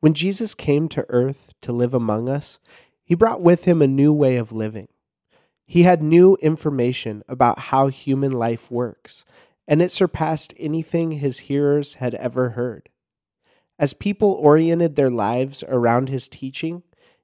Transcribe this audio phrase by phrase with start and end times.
[0.00, 2.58] When Jesus came to earth to live among us,
[3.04, 4.88] he brought with him a new way of living.
[5.66, 9.24] He had new information about how human life works,
[9.66, 12.88] and it surpassed anything his hearers had ever heard.
[13.78, 16.82] As people oriented their lives around his teaching,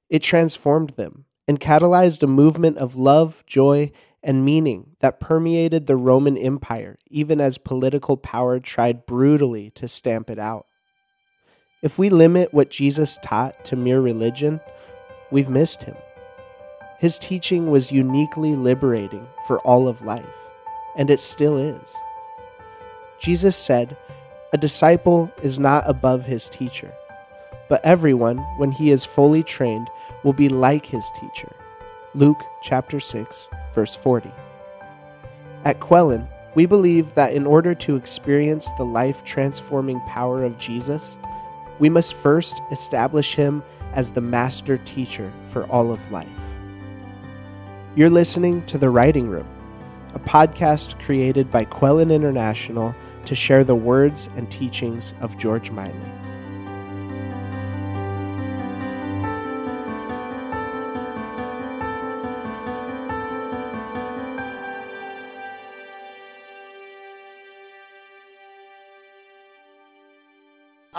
[0.08, 3.90] it transformed them and catalyzed a movement of love, joy,
[4.22, 10.30] and meaning that permeated the Roman Empire, even as political power tried brutally to stamp
[10.30, 10.66] it out.
[11.82, 14.60] If we limit what Jesus taught to mere religion,
[15.32, 15.96] we've missed him.
[17.00, 20.24] His teaching was uniquely liberating for all of life,
[20.96, 21.96] and it still is.
[23.18, 23.96] Jesus said,
[24.52, 26.94] A disciple is not above his teacher,
[27.68, 29.90] but everyone, when he is fully trained,
[30.22, 31.50] will be like his teacher.
[32.14, 34.30] Luke chapter 6, verse 40.
[35.64, 41.16] At Quellen, we believe that in order to experience the life transforming power of Jesus,
[41.78, 43.62] we must first establish him
[43.94, 46.58] as the master teacher for all of life.
[47.94, 49.48] You're listening to The Writing Room,
[50.14, 56.21] a podcast created by Quellen International to share the words and teachings of George Miley.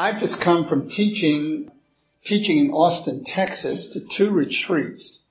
[0.04, 1.72] I've just come from teaching,
[2.26, 5.24] teaching in Austin, Texas to two retreats.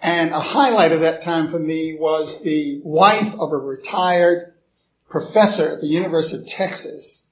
[0.00, 4.54] And a highlight of that time for me was the wife of a retired
[5.10, 7.24] professor at the University of Texas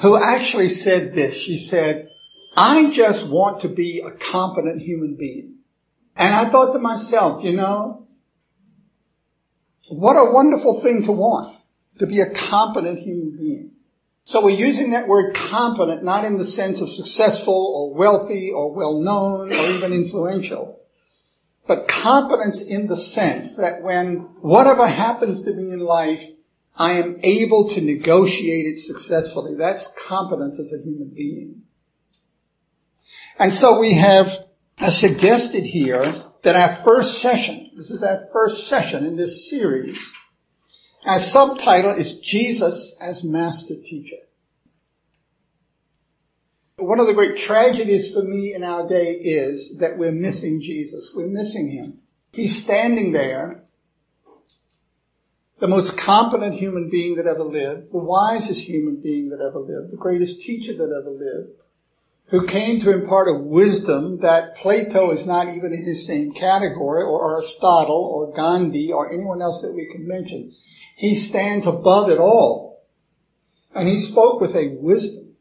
[0.00, 1.36] who actually said this.
[1.36, 2.08] She said,
[2.56, 5.56] I just want to be a competent human being.
[6.16, 8.06] And I thought to myself, you know,
[9.90, 11.54] what a wonderful thing to want,
[11.98, 13.71] to be a competent human being.
[14.24, 18.72] So we're using that word competent not in the sense of successful or wealthy or
[18.72, 20.80] well known or even influential,
[21.66, 26.24] but competence in the sense that when whatever happens to me in life,
[26.76, 29.56] I am able to negotiate it successfully.
[29.56, 31.62] That's competence as a human being.
[33.38, 34.46] And so we have
[34.78, 39.98] uh, suggested here that our first session, this is our first session in this series,
[41.04, 44.16] our subtitle is Jesus as Master Teacher.
[46.76, 51.12] One of the great tragedies for me in our day is that we're missing Jesus.
[51.14, 51.98] We're missing Him.
[52.32, 53.64] He's standing there,
[55.60, 59.92] the most competent human being that ever lived, the wisest human being that ever lived,
[59.92, 61.50] the greatest teacher that ever lived,
[62.26, 67.02] who came to impart a wisdom that Plato is not even in his same category,
[67.02, 70.52] or Aristotle, or Gandhi, or anyone else that we can mention.
[71.02, 72.84] He stands above it all.
[73.74, 75.34] And he spoke with a wisdom.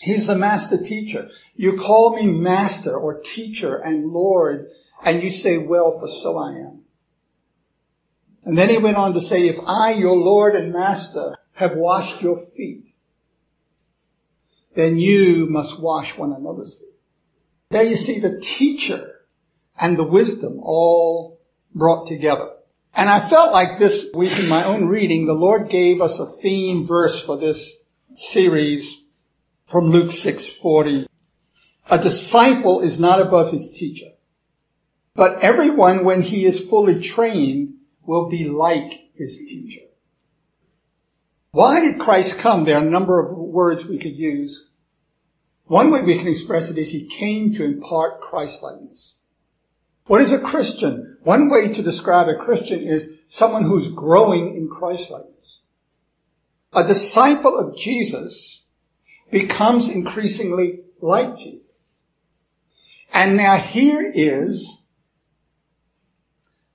[0.00, 1.30] He's the master teacher.
[1.54, 4.66] You call me master or teacher and Lord,
[5.04, 6.80] and you say, well, for so I am.
[8.42, 12.20] And then he went on to say, if I, your Lord and master, have washed
[12.20, 12.96] your feet,
[14.74, 16.88] then you must wash one another's feet.
[17.70, 19.20] There you see the teacher
[19.78, 21.38] and the wisdom all
[21.72, 22.56] brought together.
[22.94, 26.26] And I felt like this week in my own reading, the Lord gave us a
[26.26, 27.72] theme verse for this
[28.16, 29.02] series
[29.66, 31.06] from Luke 6:40.
[31.90, 34.12] A disciple is not above his teacher,
[35.14, 39.86] but everyone when he is fully trained will be like his teacher.
[41.52, 42.64] Why did Christ come?
[42.64, 44.70] There are a number of words we could use.
[45.64, 49.16] One way we can express it is he came to impart Christlikeness.
[50.06, 51.18] What is a Christian?
[51.22, 55.62] One way to describe a Christian is someone who's growing in Christlikeness.
[56.72, 58.62] A disciple of Jesus
[59.30, 61.66] becomes increasingly like Jesus.
[63.12, 64.78] And now here is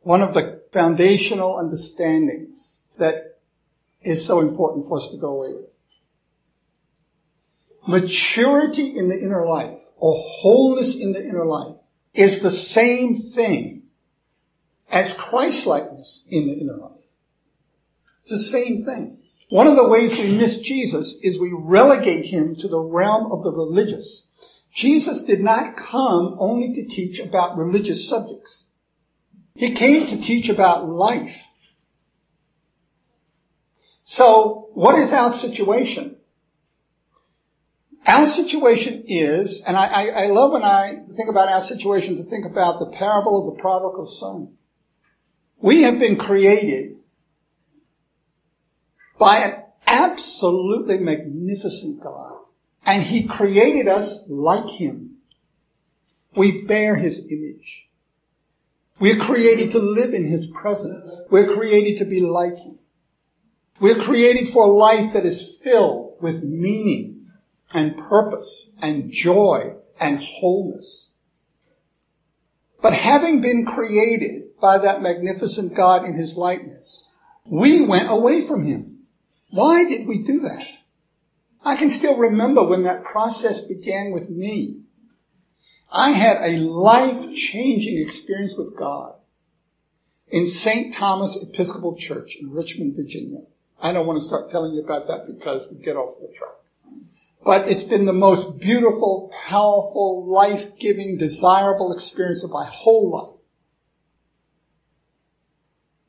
[0.02, 3.40] one of the foundational understandings that
[4.02, 5.66] is so important for us to go away with.
[7.88, 11.77] Maturity in the inner life, or wholeness in the inner life,
[12.18, 13.84] is the same thing
[14.90, 16.92] as Christlikeness in the inner life.
[18.24, 19.20] It's the same thing.
[19.50, 23.44] One of the ways we miss Jesus is we relegate him to the realm of
[23.44, 24.28] the religious.
[24.74, 28.66] Jesus did not come only to teach about religious subjects.
[29.56, 31.44] He came to teach about life.
[34.04, 36.18] So, what is our situation?
[38.08, 42.24] Our situation is, and I, I, I, love when I think about our situation to
[42.24, 44.54] think about the parable of the prodigal son.
[45.58, 46.96] We have been created
[49.20, 52.38] by an absolutely magnificent God.
[52.86, 55.18] And he created us like him.
[56.34, 57.90] We bear his image.
[59.00, 61.20] We're created to live in his presence.
[61.30, 62.80] We're created to be like him.
[63.82, 67.17] We're created for a life that is filled with meaning
[67.74, 71.10] and purpose and joy and wholeness.
[72.82, 77.10] But having been created by that magnificent God in his likeness,
[77.46, 79.04] we went away from him.
[79.50, 80.68] Why did we do that?
[81.64, 84.82] I can still remember when that process began with me.
[85.92, 89.16] I had a life-changing experience with God
[90.28, 90.94] in St.
[90.94, 93.42] Thomas Episcopal Church in Richmond, Virginia.
[93.82, 96.57] I don't want to start telling you about that because we get off the track.
[97.44, 103.40] But it's been the most beautiful, powerful, life-giving, desirable experience of my whole life.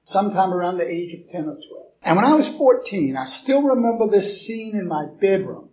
[0.05, 1.63] Sometime around the age of 10 or 12.
[2.03, 5.69] And when I was 14, I still remember this scene in my bedroom.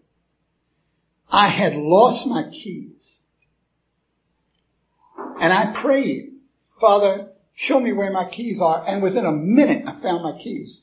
[1.31, 3.21] I had lost my keys.
[5.39, 6.33] And I prayed,
[6.79, 8.83] Father, show me where my keys are.
[8.87, 10.81] And within a minute, I found my keys.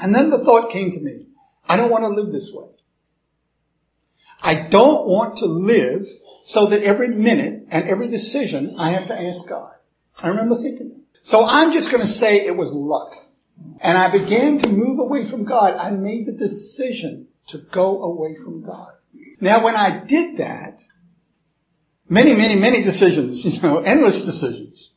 [0.00, 1.26] And then the thought came to me,
[1.68, 2.66] I don't want to live this way.
[4.42, 6.06] I don't want to live
[6.44, 9.74] so that every minute and every decision I have to ask God.
[10.22, 11.02] I remember thinking that.
[11.22, 13.14] So I'm just going to say it was luck.
[13.80, 15.76] And I began to move away from God.
[15.76, 18.92] I made the decision to go away from God.
[19.40, 20.80] Now when I did that,
[22.08, 24.90] many, many, many decisions, you know, endless decisions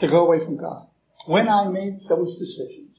[0.00, 0.86] to go away from God.
[1.26, 2.96] When I made those decisions,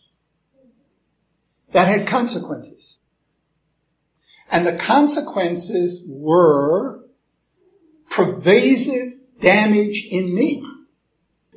[1.72, 2.99] that had consequences.
[4.52, 7.04] And the consequences were
[8.10, 10.66] pervasive damage in me.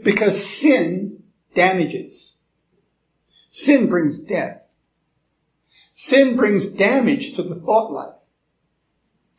[0.03, 1.23] Because sin
[1.55, 2.37] damages.
[3.51, 4.69] Sin brings death.
[5.95, 8.15] Sin brings damage to the thought life,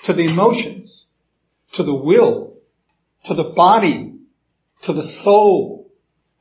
[0.04, 1.08] to the emotions,
[1.74, 2.58] to the will,
[3.26, 4.14] to the body,
[4.84, 5.92] to the soul,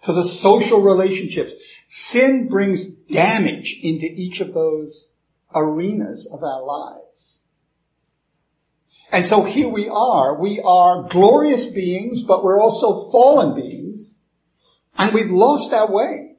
[0.02, 1.54] to the social relationships.
[1.88, 5.08] Sin brings damage into each of those
[5.54, 7.40] arenas of our lives.
[9.10, 10.40] And so here we are.
[10.40, 14.16] We are glorious beings, but we're also fallen beings.
[14.96, 16.37] And we've lost our way.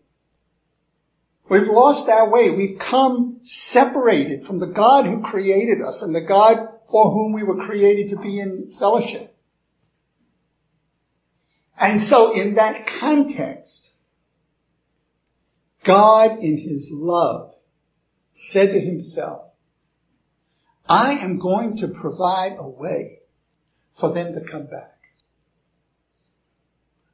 [1.50, 2.50] We've lost our way.
[2.50, 7.44] We've come separated from the God who created us and the God for whom we
[7.44, 9.36] were created to be in fellowship.
[11.78, 13.94] And so in that context,
[15.84, 17.53] God in his love
[18.34, 19.44] said to himself,
[20.90, 23.20] I am going to provide a way
[23.94, 24.98] for them to come back.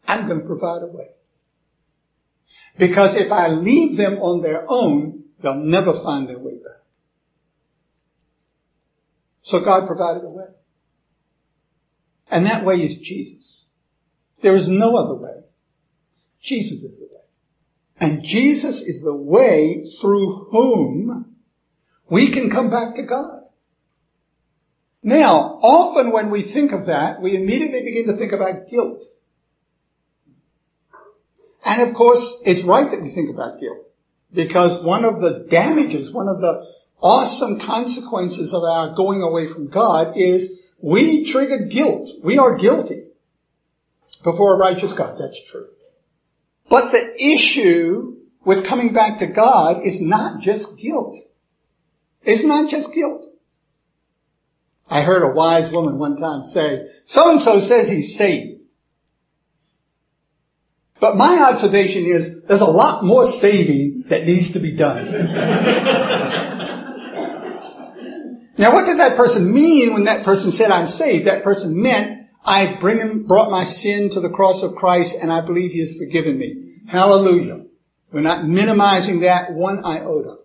[0.08, 1.10] I'm going to provide a way.
[2.78, 6.88] Because if I leave them on their own, they'll never find their way back.
[9.42, 10.46] So God provided a way.
[12.32, 13.66] And that way is Jesus.
[14.42, 15.42] There is no other way.
[16.42, 17.19] Jesus is the way.
[18.00, 21.36] And Jesus is the way through whom
[22.10, 23.44] we can come back to God.
[25.04, 29.04] Now, often when we think of that, we immediately begin to think about guilt.
[31.66, 33.86] And of course, it's right that we think about guilt.
[34.34, 36.66] Because one of the damages, one of the
[37.02, 42.10] awesome consequences of our going away from God is we trigger guilt.
[42.22, 43.08] We are guilty
[44.24, 45.18] before a righteous God.
[45.18, 45.68] That's true.
[46.70, 51.18] But the issue with coming back to God is not just guilt.
[52.24, 53.26] It's not just guilt.
[54.88, 58.62] I heard a wise woman one time say, so and so says he's saved.
[61.00, 65.06] But my observation is there's a lot more saving that needs to be done.
[68.58, 71.26] now what did that person mean when that person said I'm saved?
[71.26, 75.32] That person meant I bring him, brought my sin to the cross of Christ and
[75.32, 76.78] I believe he has forgiven me.
[76.88, 77.66] Hallelujah.
[78.12, 80.38] We're not minimizing that one iota.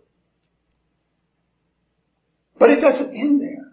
[2.58, 3.72] But it doesn't end there.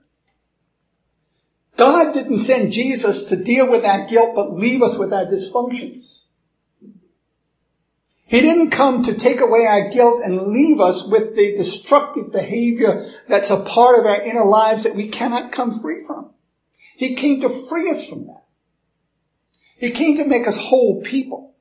[1.78, 6.24] God didn't send Jesus to deal with that guilt, but leave us with our dysfunctions.
[8.26, 13.12] He didn't come to take away our guilt and leave us with the destructive behavior
[13.28, 16.32] that's a part of our inner lives that we cannot come free from.
[16.96, 18.46] He came to free us from that.
[19.78, 21.56] He came to make us whole people.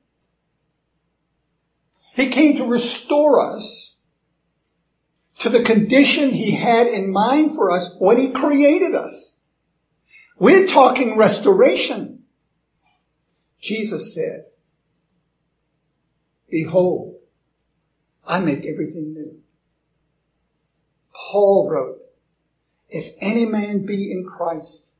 [2.13, 3.95] He came to restore us
[5.39, 9.37] to the condition he had in mind for us when he created us.
[10.37, 12.23] We're talking restoration.
[13.59, 14.45] Jesus said,
[16.49, 17.15] behold,
[18.27, 19.39] I make everything new.
[21.13, 21.99] Paul wrote,
[22.89, 24.90] If any man be in Christ,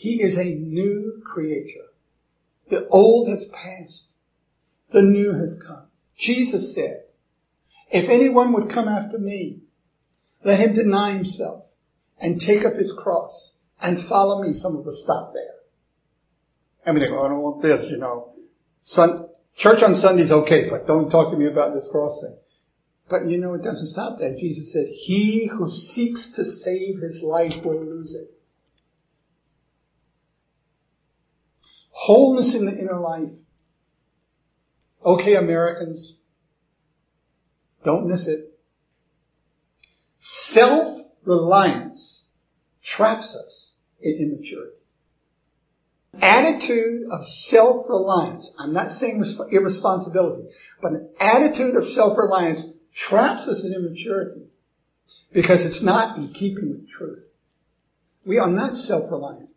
[0.00, 1.90] he is a new creature.
[2.70, 4.14] The old has passed.
[4.88, 5.88] The new has come.
[6.16, 7.02] Jesus said,
[7.92, 9.58] if anyone would come after me,
[10.42, 11.64] let him deny himself
[12.18, 14.54] and take up his cross and follow me.
[14.54, 16.94] Some of us stop there.
[16.94, 18.32] We think, oh, I don't want this, you know.
[18.80, 22.38] Sun, church on Sunday's okay, but don't talk to me about this cross thing.
[23.10, 24.34] But you know, it doesn't stop there.
[24.34, 28.39] Jesus said, he who seeks to save his life will lose it.
[32.04, 33.32] Wholeness in the inner life.
[35.04, 36.16] Okay, Americans,
[37.84, 38.58] don't miss it.
[40.16, 42.24] Self-reliance
[42.82, 44.78] traps us in immaturity.
[46.22, 48.50] Attitude of self-reliance.
[48.58, 50.48] I'm not saying irresponsibility,
[50.80, 52.64] but an attitude of self-reliance
[52.94, 54.46] traps us in immaturity
[55.34, 57.36] because it's not in keeping with truth.
[58.24, 59.49] We are not self-reliant.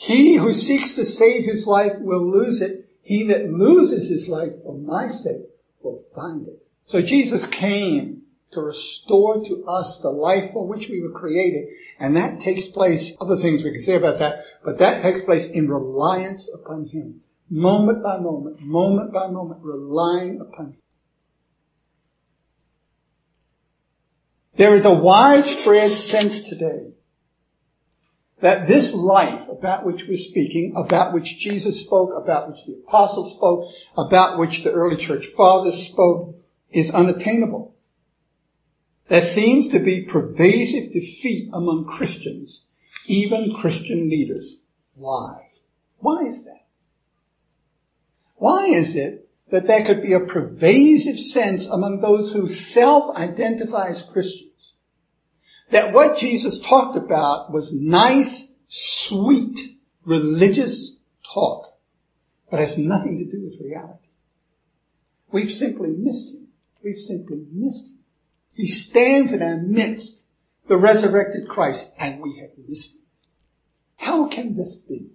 [0.00, 2.88] He who seeks to save his life will lose it.
[3.02, 5.42] He that loses his life for my sake
[5.82, 6.66] will find it.
[6.86, 11.68] So Jesus came to restore to us the life for which we were created.
[11.98, 15.44] And that takes place, other things we can say about that, but that takes place
[15.44, 17.20] in reliance upon Him.
[17.50, 20.76] Moment by moment, moment by moment, relying upon Him.
[24.56, 26.94] There is a widespread sense today
[28.40, 33.32] that this life about which we're speaking, about which Jesus spoke, about which the apostles
[33.34, 36.36] spoke, about which the early church fathers spoke,
[36.70, 37.74] is unattainable.
[39.08, 42.62] There seems to be pervasive defeat among Christians,
[43.06, 44.56] even Christian leaders.
[44.94, 45.48] Why?
[45.98, 46.66] Why is that?
[48.36, 54.02] Why is it that there could be a pervasive sense among those who self-identify as
[54.02, 54.49] Christians
[55.70, 60.96] that what Jesus talked about was nice, sweet, religious
[61.32, 61.76] talk,
[62.50, 64.08] but has nothing to do with reality.
[65.30, 66.48] We've simply missed him.
[66.82, 67.98] We've simply missed him.
[68.52, 70.26] He stands in our midst,
[70.68, 73.00] the resurrected Christ, and we have missed him.
[73.96, 75.12] How can this be?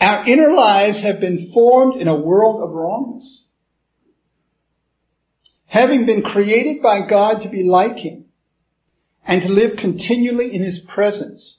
[0.00, 3.44] Our inner lives have been formed in a world of wrongness.
[5.66, 8.21] Having been created by God to be like him,
[9.24, 11.58] and to live continually in his presence.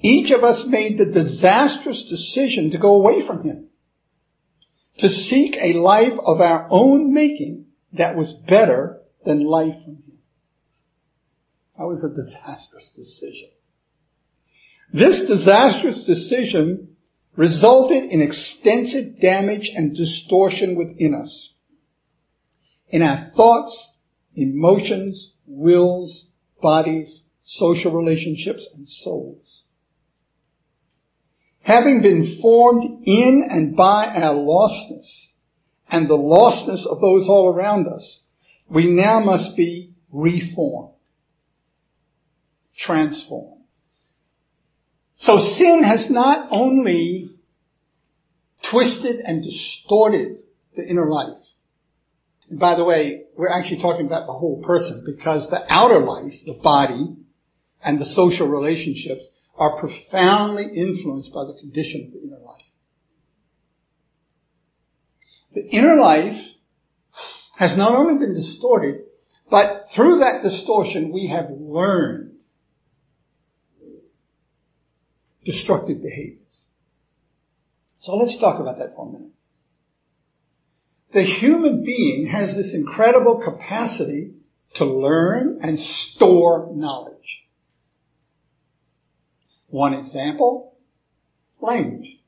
[0.00, 3.68] Each of us made the disastrous decision to go away from him,
[4.98, 10.18] to seek a life of our own making that was better than life from him.
[11.78, 13.48] That was a disastrous decision.
[14.92, 16.96] This disastrous decision
[17.36, 21.54] resulted in extensive damage and distortion within us.
[22.90, 23.90] In our thoughts,
[24.36, 26.28] emotions, wills,
[26.64, 29.64] bodies, social relationships, and souls.
[31.60, 35.32] Having been formed in and by our lostness
[35.90, 38.22] and the lostness of those all around us,
[38.66, 40.94] we now must be reformed,
[42.74, 43.62] transformed.
[45.16, 47.28] So sin has not only
[48.62, 50.38] twisted and distorted
[50.76, 51.43] the inner life,
[52.58, 56.54] by the way, we're actually talking about the whole person because the outer life, the
[56.54, 57.16] body,
[57.82, 62.66] and the social relationships are profoundly influenced by the condition of the inner life.
[65.52, 66.50] The inner life
[67.56, 69.02] has not only been distorted,
[69.48, 72.32] but through that distortion we have learned
[75.44, 76.68] destructive behaviors.
[78.00, 79.33] So let's talk about that for a minute
[81.14, 84.32] the human being has this incredible capacity
[84.74, 87.46] to learn and store knowledge.
[89.68, 90.76] One example,
[91.60, 92.20] language.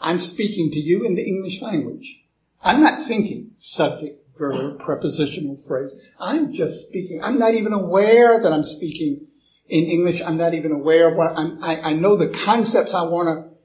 [0.00, 2.20] I'm speaking to you in the English language.
[2.64, 5.92] I'm not thinking subject, verb, prepositional phrase.
[6.18, 7.22] I'm just speaking.
[7.22, 9.28] I'm not even aware that I'm speaking
[9.68, 10.20] in English.
[10.20, 13.56] I'm not even aware of what I'm, I, I know the concepts I want to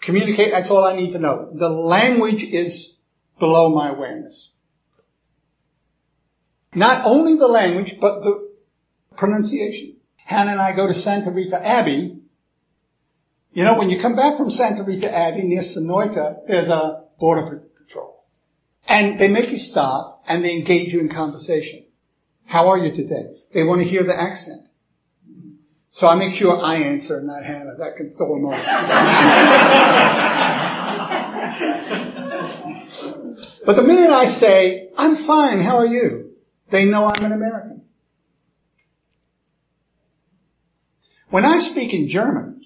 [0.00, 0.50] communicate.
[0.50, 1.50] That's all I need to know.
[1.54, 2.95] The language is
[3.38, 4.52] below my awareness.
[6.74, 8.50] Not only the language, but the
[9.16, 9.96] pronunciation.
[10.16, 12.18] Hannah and I go to Santa Rita Abbey.
[13.52, 17.62] You know, when you come back from Santa Rita Abbey near Sonoita, there's a border
[17.78, 18.26] patrol.
[18.86, 21.84] And they make you stop and they engage you in conversation.
[22.44, 23.42] How are you today?
[23.52, 24.68] They want to hear the accent.
[25.90, 27.74] So I make sure I answer, not Hannah.
[27.78, 30.60] That can throw them off.
[33.66, 36.36] But the minute I say, I'm fine, how are you?
[36.70, 37.82] They know I'm an American.
[41.30, 42.62] When I speak in German,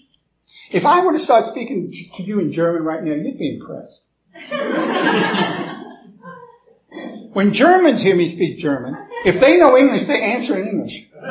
[0.70, 4.02] if I were to start speaking to you in German right now, you'd be impressed.
[7.32, 11.08] when Germans hear me speak German, if they know English, they answer in English.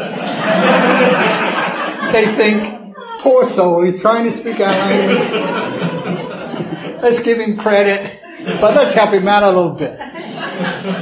[2.12, 5.30] they think, poor soul, he's trying to speak our language.
[7.04, 8.19] let's give him credit,
[8.60, 10.00] but let's help him out a little bit.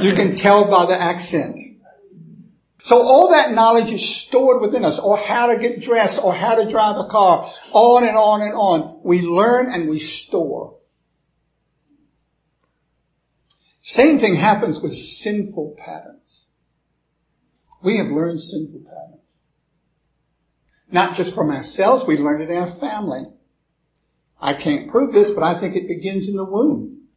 [0.02, 1.56] You can tell by the accent.
[2.82, 6.54] So all that knowledge is stored within us, or how to get dressed, or how
[6.54, 9.00] to drive a car, on and on and on.
[9.02, 10.76] We learn and we store.
[13.82, 16.46] Same thing happens with sinful patterns.
[17.82, 19.22] We have learned sinful patterns.
[20.90, 23.24] Not just from ourselves, we learn it in our family.
[24.40, 27.07] I can't prove this, but I think it begins in the womb.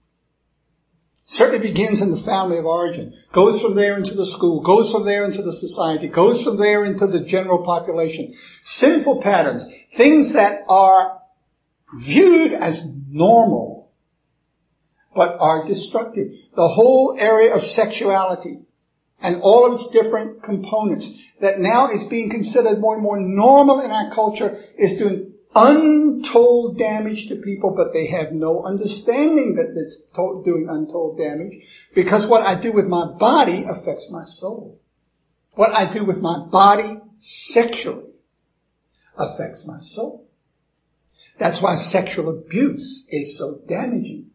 [1.23, 5.05] Certainly begins in the family of origin, goes from there into the school, goes from
[5.05, 8.33] there into the society, goes from there into the general population.
[8.63, 11.21] Sinful patterns, things that are
[11.95, 13.91] viewed as normal,
[15.15, 16.33] but are destructive.
[16.55, 18.59] The whole area of sexuality
[19.21, 23.79] and all of its different components that now is being considered more and more normal
[23.79, 29.73] in our culture is doing untold damage to people, but they have no understanding that
[29.75, 29.97] it's
[30.45, 34.79] doing untold damage because what I do with my body affects my soul.
[35.53, 38.11] What I do with my body sexually
[39.17, 40.27] affects my soul.
[41.37, 44.27] That's why sexual abuse is so damaging.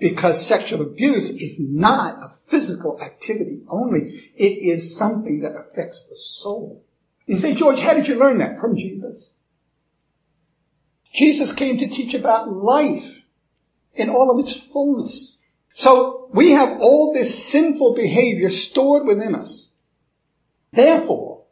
[0.00, 4.30] Because sexual abuse is not a physical activity only.
[4.36, 6.82] It is something that affects the soul.
[7.26, 8.58] You say, George, how did you learn that?
[8.58, 9.33] From Jesus.
[11.14, 13.22] Jesus came to teach about life
[13.94, 15.36] in all of its fullness.
[15.72, 19.68] So we have all this sinful behavior stored within us.
[20.72, 21.44] Therefore,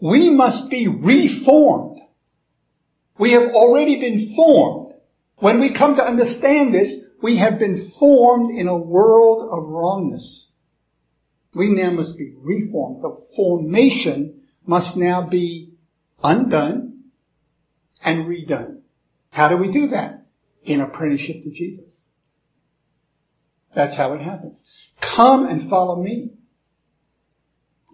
[0.00, 2.00] we must be reformed.
[3.18, 4.94] We have already been formed.
[5.36, 10.48] When we come to understand this, we have been formed in a world of wrongness.
[11.54, 13.02] We now must be reformed.
[13.02, 15.74] The formation must now be
[16.22, 17.10] undone
[18.02, 18.80] and redone.
[19.30, 20.26] How do we do that?
[20.62, 21.86] In apprenticeship to Jesus.
[23.72, 24.64] That's how it happens.
[25.00, 26.30] Come and follow me,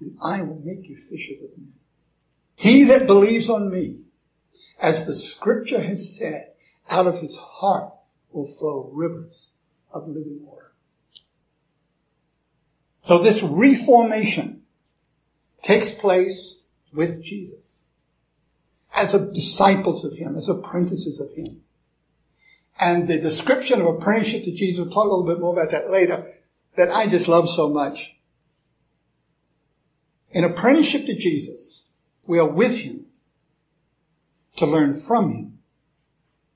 [0.01, 1.73] and I will make you fishers of men.
[2.55, 4.01] He that believes on me,
[4.81, 6.53] as the scripture has said,
[6.89, 7.93] out of his heart
[8.31, 9.51] will flow rivers
[9.93, 10.73] of living water.
[13.03, 14.63] So this reformation
[15.63, 17.76] takes place with Jesus
[18.97, 21.61] as disciples of Him, as apprentices of Him.
[22.81, 25.91] And the description of apprenticeship to Jesus, we'll talk a little bit more about that
[25.91, 26.33] later,
[26.77, 28.17] that I just love so much.
[30.31, 31.85] In apprenticeship to Jesus,
[32.27, 33.07] we are with Him
[34.57, 35.59] to learn from Him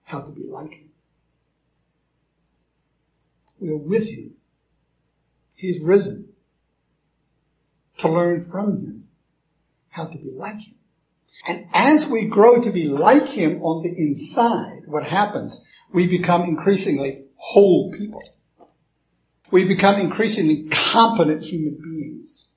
[0.05, 0.91] how to be like Him.
[3.59, 4.33] We are with Him.
[5.55, 6.31] He's risen
[7.99, 9.09] to learn from Him
[9.91, 10.75] how to be like Him.
[11.47, 15.65] And as we grow to be like Him on the inside, what happens?
[15.93, 18.23] We become increasingly whole people.
[19.51, 22.49] We become increasingly competent human beings.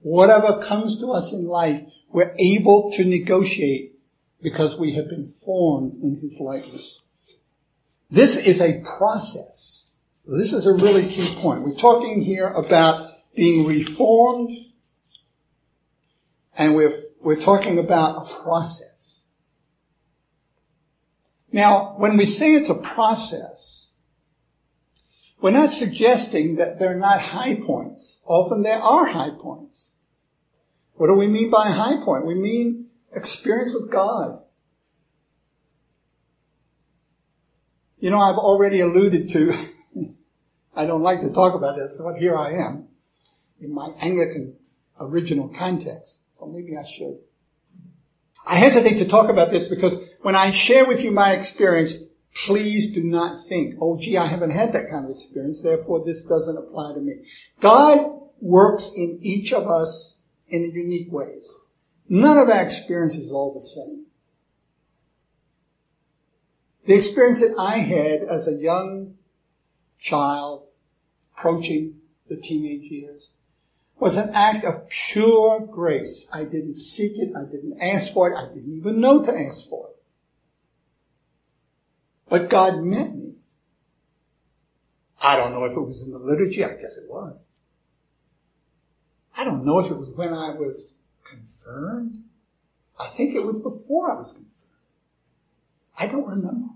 [0.00, 3.94] Whatever comes to us in life, we're able to negotiate
[4.40, 7.00] because we have been formed in His likeness.
[8.10, 9.86] This is a process.
[10.26, 11.62] This is a really key point.
[11.62, 14.50] We're talking here about being reformed
[16.56, 19.24] and we're we're talking about a process.
[21.50, 23.86] Now, when we say it's a process,
[25.40, 28.22] we're not suggesting that they're not high points.
[28.26, 29.92] Often there are high points.
[30.94, 32.26] What do we mean by high point?
[32.26, 34.42] We mean experience with God.
[37.98, 39.54] You know, I've already alluded to,
[40.76, 42.88] I don't like to talk about this, but here I am
[43.60, 44.54] in my Anglican
[45.00, 46.20] original context.
[46.38, 47.18] So maybe I should.
[48.46, 51.94] I hesitate to talk about this because when I share with you my experience,
[52.34, 56.22] please do not think, oh gee, I haven't had that kind of experience, therefore this
[56.22, 57.24] doesn't apply to me.
[57.60, 60.14] God works in each of us
[60.48, 61.58] in unique ways.
[62.08, 64.06] None of our experience is all the same.
[66.86, 69.16] The experience that I had as a young
[69.98, 70.68] child
[71.36, 71.96] approaching
[72.28, 73.30] the teenage years
[73.98, 76.28] was an act of pure grace.
[76.32, 77.32] I didn't seek it.
[77.36, 78.36] I didn't ask for it.
[78.36, 79.96] I didn't even know to ask for it.
[82.28, 83.34] But God met me.
[85.20, 86.64] I don't know if it was in the liturgy.
[86.64, 87.38] I guess it was.
[89.36, 92.24] I don't know if it was when I was confirmed.
[92.98, 94.46] I think it was before I was confirmed.
[95.98, 96.68] I don't remember.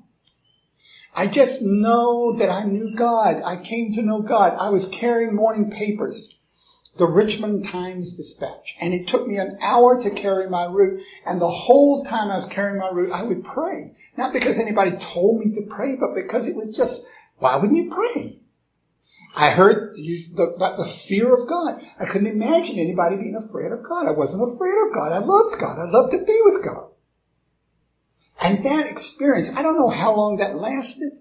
[1.15, 3.43] I just know that I knew God.
[3.45, 4.57] I came to know God.
[4.59, 6.37] I was carrying morning papers,
[6.97, 11.01] the Richmond Times Dispatch, and it took me an hour to carry my route.
[11.25, 13.95] And the whole time I was carrying my route, I would pray.
[14.17, 17.03] Not because anybody told me to pray, but because it was just,
[17.39, 18.41] why wouldn't you pray?
[19.35, 19.97] I heard
[20.37, 21.83] about the fear of God.
[21.99, 24.07] I couldn't imagine anybody being afraid of God.
[24.07, 25.13] I wasn't afraid of God.
[25.13, 25.79] I loved God.
[25.79, 26.89] I loved to be with God.
[28.43, 31.13] And that experience, I don't know how long that lasted.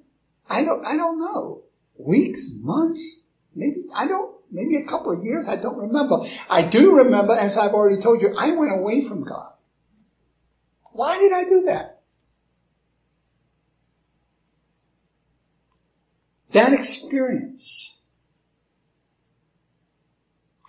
[0.50, 1.64] I don't, I don't know.
[1.98, 3.18] Weeks, months,
[3.56, 5.48] maybe, I don't, maybe a couple of years.
[5.48, 6.20] I don't remember.
[6.50, 9.54] I do remember, as I've already told you, I went away from God.
[10.92, 12.02] Why did I do that?
[16.52, 17.96] That experience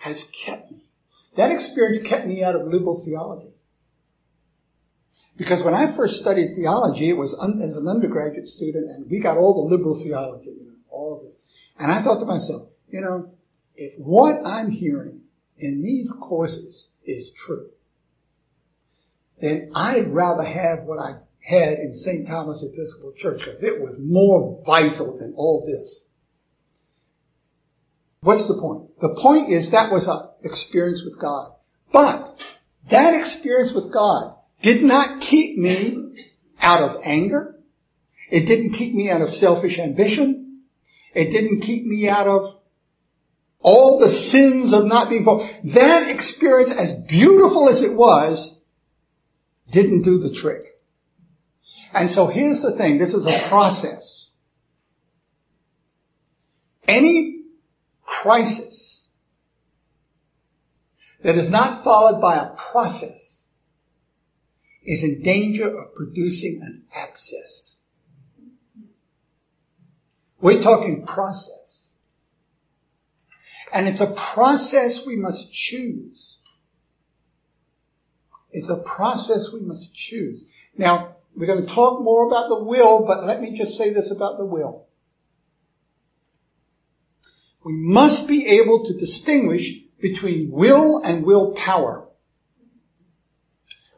[0.01, 0.79] has kept me.
[1.37, 3.49] That experience kept me out of liberal theology.
[5.37, 9.19] Because when I first studied theology, it was un- as an undergraduate student, and we
[9.19, 11.39] got all the liberal theology, you know, all of it.
[11.79, 13.33] And I thought to myself, you know,
[13.77, 15.23] if what I'm hearing
[15.59, 17.71] in these courses is true,
[19.41, 22.27] then I'd rather have what I had in St.
[22.27, 26.07] Thomas Episcopal Church because it was more vital than all this.
[28.21, 29.01] What's the point?
[29.01, 31.53] The point is that was an experience with God.
[31.93, 32.39] But
[32.89, 36.31] that experience with God did not keep me
[36.61, 37.59] out of anger.
[38.31, 40.63] It didn't keep me out of selfish ambition.
[41.15, 42.62] It didn't keep me out of
[43.63, 45.49] all the sins of not being full.
[45.65, 48.59] That experience, as beautiful as it was,
[49.71, 50.81] didn't do the trick.
[51.95, 52.99] And so here's the thing.
[52.99, 54.31] This is a process.
[56.89, 57.43] Any
[58.03, 59.07] crisis
[61.23, 63.47] that is not followed by a process
[64.85, 67.77] is in danger of producing an abscess.
[70.41, 71.62] We're talking process.
[73.73, 76.39] And it's a process we must choose.
[78.51, 80.45] It's a process we must choose.
[80.77, 84.11] Now, we're going to talk more about the will, but let me just say this
[84.11, 84.87] about the will.
[87.65, 92.09] We must be able to distinguish between will and willpower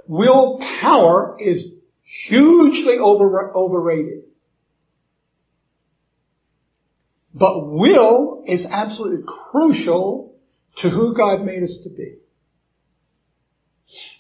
[0.07, 1.67] willpower is
[2.03, 4.24] hugely over, overrated.
[7.35, 10.37] But will is absolutely crucial
[10.77, 12.19] to who God made us to be.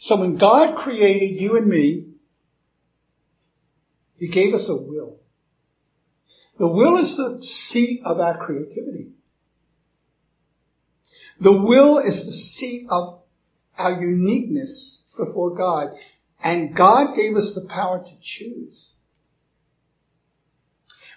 [0.00, 2.06] So when God created you and me,
[4.16, 5.20] He gave us a will.
[6.58, 9.10] The will is the seat of our creativity.
[11.40, 13.20] The will is the seat of
[13.76, 15.90] our uniqueness before God.
[16.42, 18.90] And God gave us the power to choose.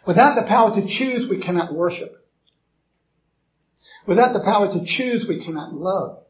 [0.07, 2.25] Without the power to choose, we cannot worship.
[4.05, 6.23] Without the power to choose, we cannot love.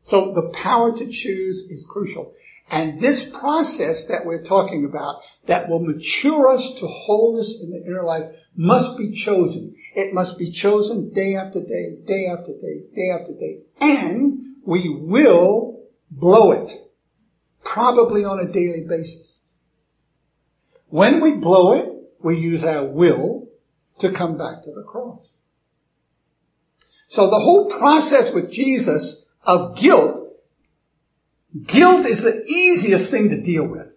[0.00, 2.32] So the power to choose is crucial.
[2.70, 7.84] And this process that we're talking about that will mature us to wholeness in the
[7.84, 9.74] inner life must be chosen.
[9.94, 13.58] It must be chosen day after day, day after day, day after day.
[13.78, 16.72] And we will blow it,
[17.62, 19.31] probably on a daily basis.
[20.92, 23.48] When we blow it, we use our will
[23.96, 25.38] to come back to the cross.
[27.08, 30.20] So the whole process with Jesus of guilt,
[31.64, 33.94] guilt is the easiest thing to deal with.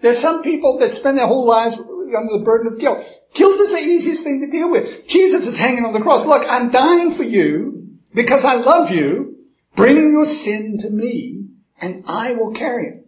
[0.00, 3.06] There's some people that spend their whole lives under the burden of guilt.
[3.32, 5.06] Guilt is the easiest thing to deal with.
[5.06, 6.26] Jesus is hanging on the cross.
[6.26, 9.36] Look, I'm dying for you because I love you,
[9.76, 11.46] bring your sin to me
[11.80, 13.03] and I will carry it.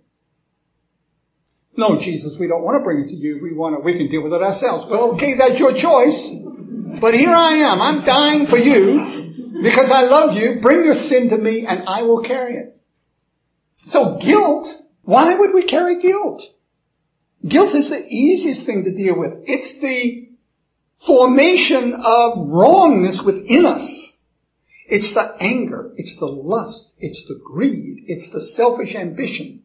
[1.76, 3.38] No, Jesus, we don't want to bring it to you.
[3.42, 4.86] We want to, we can deal with it ourselves.
[4.86, 6.30] Well, okay, that's your choice.
[7.00, 7.82] But here I am.
[7.82, 10.58] I'm dying for you because I love you.
[10.60, 12.80] Bring your sin to me and I will carry it.
[13.74, 16.42] So guilt, why would we carry guilt?
[17.46, 19.38] Guilt is the easiest thing to deal with.
[19.46, 20.30] It's the
[20.96, 24.12] formation of wrongness within us.
[24.88, 29.64] It's the anger, it's the lust, it's the greed, it's the selfish ambition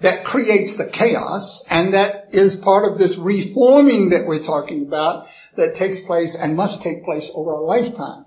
[0.00, 5.28] that creates the chaos and that is part of this reforming that we're talking about
[5.56, 8.24] that takes place and must take place over a lifetime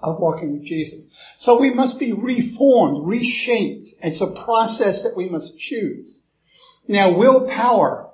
[0.00, 1.10] of walking with Jesus.
[1.38, 3.88] So we must be reformed, reshaped.
[4.02, 6.20] It's a process that we must choose.
[6.88, 8.10] Now, willpower.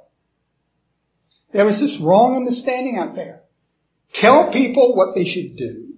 [1.53, 3.43] There is this wrong understanding out there
[4.13, 5.95] tell people what they should do.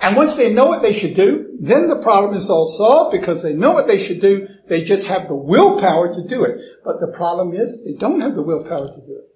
[0.00, 3.42] And once they know what they should do, then the problem is all solved because
[3.42, 4.46] they know what they should do.
[4.68, 6.60] They just have the willpower to do it.
[6.84, 9.34] But the problem is they don't have the willpower to do it.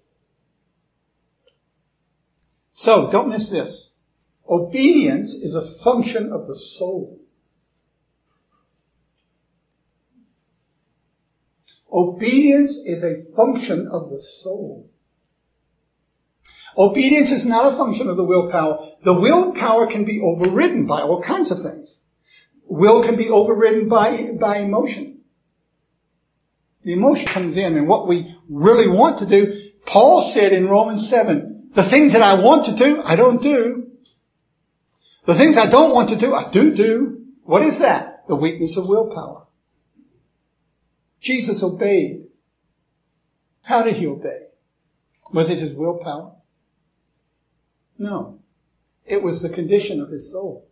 [2.70, 3.90] So don't miss this.
[4.48, 7.18] Obedience is a function of the soul.
[11.92, 14.88] Obedience is a function of the soul.
[16.78, 18.92] Obedience is not a function of the willpower.
[19.02, 21.96] The willpower can be overridden by all kinds of things.
[22.66, 25.20] Will can be overridden by, by emotion.
[26.82, 31.08] The emotion comes in and what we really want to do, Paul said in Romans
[31.08, 33.90] 7, the things that I want to do, I don't do.
[35.24, 37.24] The things I don't want to do, I do do.
[37.44, 38.26] What is that?
[38.26, 39.46] The weakness of willpower.
[41.20, 42.24] Jesus obeyed.
[43.64, 44.48] How did he obey?
[45.32, 46.32] Was it his willpower?
[47.96, 48.40] No.
[49.06, 50.68] It was the condition of his soul.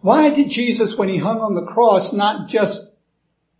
[0.00, 2.90] Why did Jesus, when he hung on the cross, not just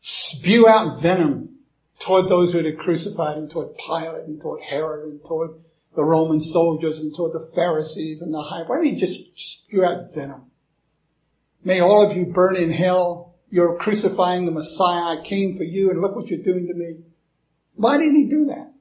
[0.00, 1.56] spew out venom
[1.98, 5.50] toward those who had crucified him, toward Pilate and toward Herod and toward
[5.96, 8.62] the Roman soldiers and toward the Pharisees and the high?
[8.62, 10.50] Why didn't he just spew out venom?
[11.64, 13.34] May all of you burn in hell.
[13.50, 15.18] You're crucifying the Messiah.
[15.18, 17.00] I came for you and look what you're doing to me.
[17.74, 18.72] Why didn't he do that?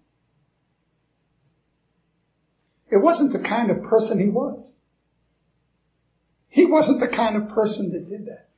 [2.89, 4.76] It wasn't the kind of person he was.
[6.49, 8.49] He wasn't the kind of person that did that.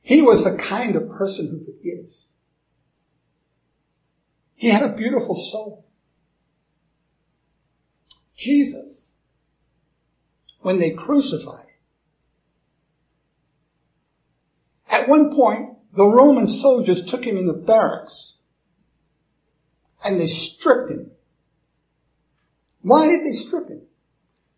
[0.00, 2.28] He was the kind of person who forgives.
[4.54, 5.86] He had a beautiful soul.
[8.36, 9.12] Jesus,
[10.60, 11.74] when they crucified him,
[14.88, 18.34] at one point, the Roman soldiers took him in the barracks
[20.04, 21.10] and they stripped him
[22.88, 23.82] why did they strip him?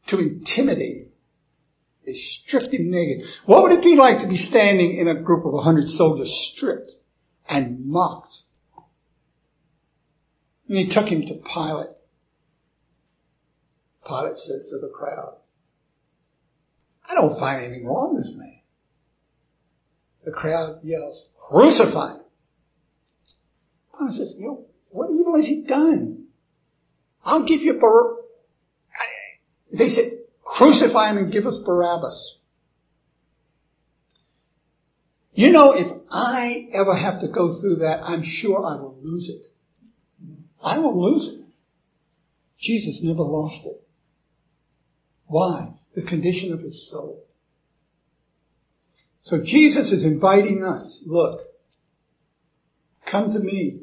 [0.09, 1.10] To intimidate him.
[2.07, 3.27] They stripped him naked.
[3.45, 6.33] What would it be like to be standing in a group of a hundred soldiers
[6.33, 6.93] stripped
[7.49, 8.43] and mocked?
[10.69, 11.89] And he took him to Pilate.
[14.07, 15.37] Pilate says to the crowd,
[17.09, 18.61] I don't find anything wrong with this man.
[20.25, 22.23] The crowd yells, crucify him.
[23.97, 26.27] Pilate says, you know, what evil has he done?
[27.25, 28.17] I'll give you a Bar-
[29.73, 30.20] they said,
[30.61, 32.38] crucify him and give us Barabbas.
[35.33, 39.31] You know, if I ever have to go through that, I'm sure I will lose
[39.31, 39.46] it.
[40.62, 41.40] I will lose it.
[42.59, 43.83] Jesus never lost it.
[45.25, 45.77] Why?
[45.94, 47.25] The condition of his soul.
[49.23, 51.40] So Jesus is inviting us, look,
[53.07, 53.81] come to me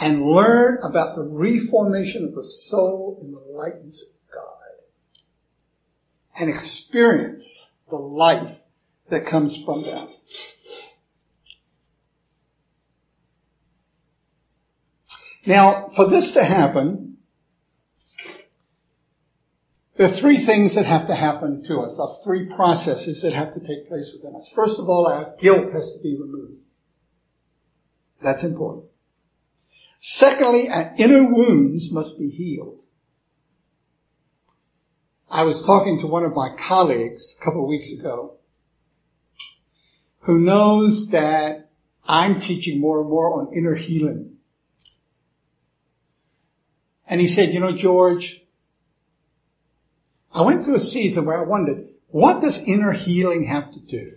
[0.00, 4.06] and learn about the reformation of the soul in the likeness
[6.40, 8.56] and experience the life
[9.10, 10.08] that comes from that.
[15.46, 17.16] Now, for this to happen,
[19.96, 23.52] there are three things that have to happen to us, or three processes that have
[23.54, 24.48] to take place within us.
[24.54, 26.60] First of all, our guilt has to be removed.
[28.20, 28.86] That's important.
[30.00, 32.77] Secondly, our inner wounds must be healed.
[35.38, 38.38] I was talking to one of my colleagues a couple of weeks ago
[40.22, 41.70] who knows that
[42.04, 44.38] I'm teaching more and more on inner healing.
[47.06, 48.42] And he said, you know, George,
[50.34, 54.14] I went through a season where I wondered, what does inner healing have to do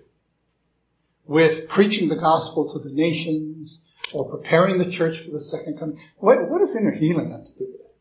[1.28, 3.80] with preaching the gospel to the nations
[4.12, 6.00] or preparing the church for the second coming?
[6.18, 7.92] What, what does inner healing have to do with it?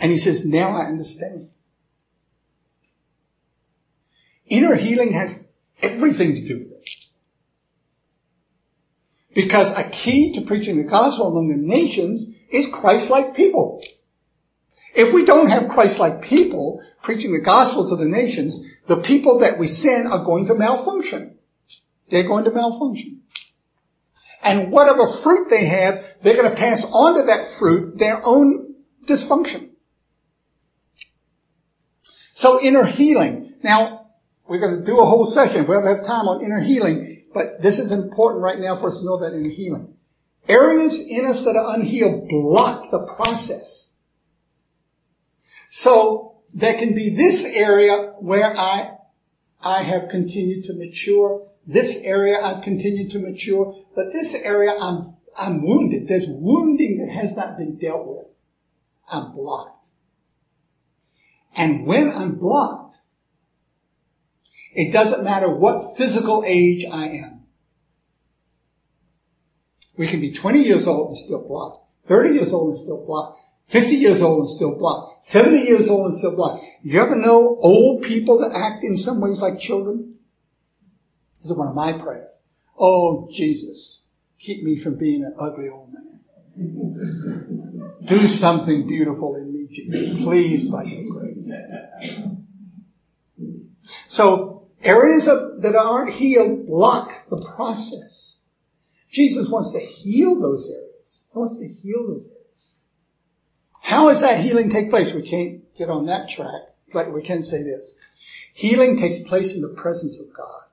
[0.00, 1.50] And he says, now I understand.
[4.46, 5.44] Inner healing has
[5.82, 6.90] everything to do with it.
[9.34, 13.84] Because a key to preaching the gospel among the nations is Christ-like people.
[14.94, 18.58] If we don't have Christ-like people preaching the gospel to the nations,
[18.88, 21.38] the people that we send are going to malfunction.
[22.08, 23.20] They're going to malfunction.
[24.42, 28.74] And whatever fruit they have, they're going to pass on to that fruit their own
[29.06, 29.69] dysfunction.
[32.40, 33.52] So inner healing.
[33.62, 34.12] Now,
[34.48, 37.24] we're going to do a whole session if we ever have time on inner healing,
[37.34, 39.92] but this is important right now for us to know about inner healing.
[40.48, 43.90] Areas in us that are unhealed block the process.
[45.68, 48.96] So there can be this area where I,
[49.62, 55.16] I have continued to mature This area I've continued to mature, but this area I'm,
[55.38, 56.08] I'm wounded.
[56.08, 58.28] There's wounding that has not been dealt with.
[59.12, 59.79] I'm blocked.
[61.60, 62.96] And when I'm blocked,
[64.72, 67.42] it doesn't matter what physical age I am.
[69.94, 73.40] We can be 20 years old and still blocked, 30 years old and still blocked,
[73.68, 76.64] 50 years old and still blocked, 70 years old and still blocked.
[76.82, 80.14] You ever know old people that act in some ways like children?
[81.34, 82.40] This is one of my prayers.
[82.78, 84.04] Oh, Jesus,
[84.38, 86.20] keep me from being an ugly old man.
[88.06, 90.22] Do something beautiful in me, Jesus.
[90.22, 91.52] Please, by your grace.
[94.08, 98.38] So, areas of, that aren't healed block the process.
[99.08, 101.24] Jesus wants to heal those areas.
[101.32, 102.40] He wants to heal those areas.
[103.82, 105.12] How does that healing take place?
[105.12, 107.98] We can't get on that track, but we can say this.
[108.52, 110.70] Healing takes place in the presence of God.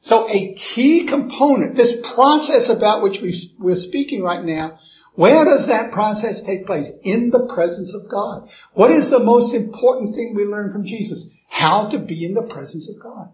[0.00, 4.78] So a key component, this process about which we, we're speaking right now,
[5.16, 6.92] where does that process take place?
[7.02, 8.48] In the presence of God.
[8.74, 11.26] What is the most important thing we learn from Jesus?
[11.48, 13.30] How to be in the presence of God.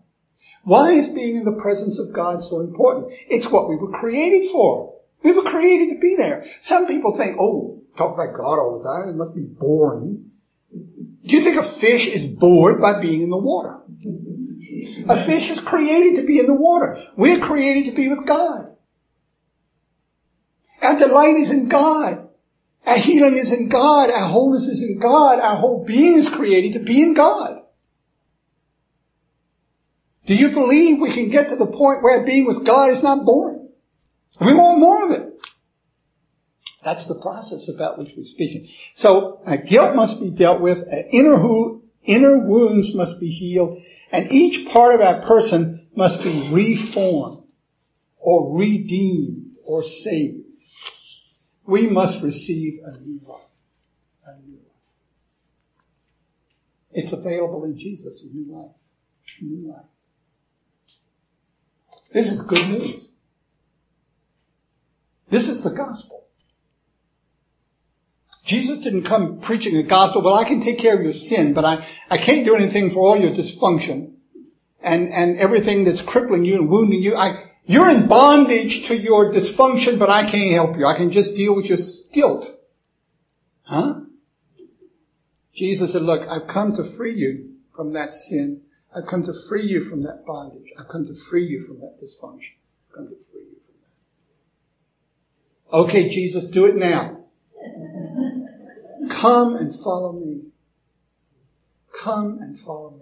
[0.63, 3.13] Why is being in the presence of God so important?
[3.29, 4.95] It's what we were created for.
[5.25, 6.45] We were created to be there.
[6.61, 9.09] Some people think, oh, talk about God all the time.
[9.09, 10.31] It must be boring.
[10.73, 13.81] Do you think a fish is bored by being in the water?
[15.09, 17.03] A fish is created to be in the water.
[17.17, 18.72] We're created to be with God.
[20.83, 22.29] Our delight is in God.
[22.85, 24.11] Our healing is in God.
[24.11, 25.39] Our wholeness is in God.
[25.39, 27.63] Our whole being is created to be in God.
[30.27, 33.25] Do you believe we can get to the point where being with God is not
[33.25, 33.69] boring?
[34.41, 35.29] We want more of it.
[36.85, 38.67] That's the process about which we're speaking.
[38.97, 40.85] So guilt must be dealt with.
[41.13, 43.81] Inner, who, inner wounds must be healed.
[44.11, 47.45] And each part of our person must be reformed
[48.19, 50.42] or redeemed or saved.
[51.67, 53.51] We must receive a new life.
[54.27, 54.83] A new life.
[56.93, 58.77] It's available in Jesus, a new life.
[59.41, 59.87] A new life.
[62.13, 63.09] This is good news.
[65.31, 66.27] This is the gospel.
[68.45, 71.65] Jesus didn't come preaching the gospel, well, I can take care of your sin, but
[71.65, 74.15] I, I can't do anything for all your dysfunction
[74.83, 77.17] and, and everything that's crippling you and wounding you.
[77.17, 80.87] I, you're in bondage to your dysfunction, but I can't help you.
[80.87, 81.79] I can just deal with your
[82.13, 82.51] guilt.
[83.63, 84.01] Huh?
[85.55, 88.63] Jesus said, look, I've come to free you from that sin.
[88.95, 90.73] I've come to free you from that bondage.
[90.79, 92.55] I've come to free you from that dysfunction.
[92.89, 93.75] I've come to free you from
[95.71, 95.89] that.
[95.89, 97.19] Okay, Jesus, do it now.
[99.09, 100.43] Come and follow me.
[102.03, 102.91] Come and follow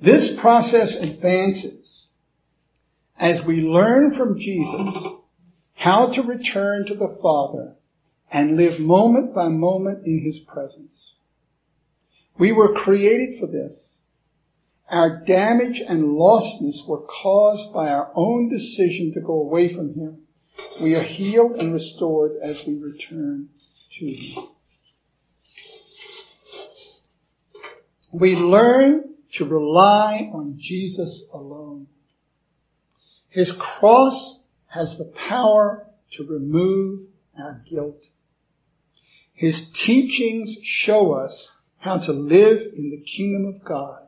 [0.00, 2.06] This process advances
[3.18, 4.94] as we learn from Jesus
[5.74, 7.74] how to return to the Father
[8.30, 11.14] and live moment by moment in His presence.
[12.36, 13.97] We were created for this.
[14.90, 20.22] Our damage and lostness were caused by our own decision to go away from Him.
[20.80, 23.50] We are healed and restored as we return
[23.98, 24.44] to Him.
[28.12, 31.88] We learn to rely on Jesus alone.
[33.28, 37.00] His cross has the power to remove
[37.38, 38.04] our guilt.
[39.34, 44.07] His teachings show us how to live in the kingdom of God.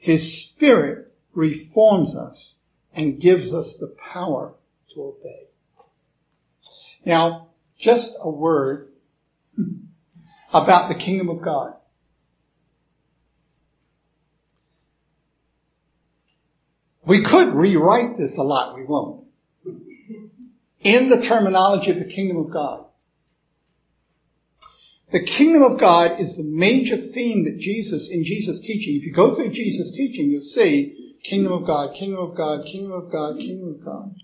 [0.00, 2.54] His spirit reforms us
[2.94, 4.54] and gives us the power
[4.94, 5.48] to obey.
[7.04, 8.92] Now, just a word
[10.54, 11.74] about the kingdom of God.
[17.04, 19.26] We could rewrite this a lot, we won't.
[20.80, 22.86] In the terminology of the kingdom of God.
[25.12, 29.12] The kingdom of God is the major theme that Jesus, in Jesus' teaching, if you
[29.12, 33.38] go through Jesus' teaching, you'll see kingdom of God, kingdom of God, kingdom of God,
[33.38, 34.14] kingdom of God.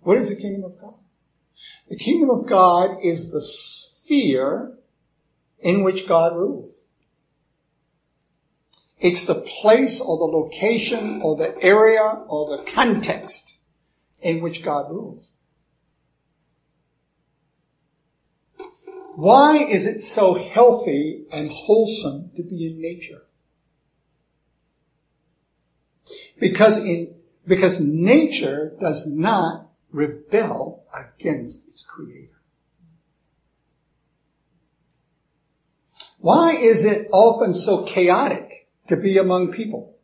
[0.00, 0.94] What is the kingdom of God?
[1.88, 4.78] The kingdom of God is the sphere
[5.58, 6.74] in which God rules.
[8.98, 13.58] It's the place or the location or the area or the context
[14.22, 15.30] in which God rules.
[19.16, 23.22] Why is it so healthy and wholesome to be in nature?
[26.40, 27.14] Because in,
[27.46, 32.30] because nature does not rebel against its creator.
[36.18, 39.96] Why is it often so chaotic to be among people?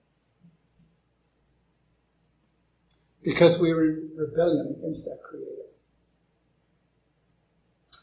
[3.22, 5.49] Because we were in rebellion against that creator.